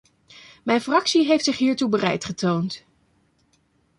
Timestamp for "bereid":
1.89-2.25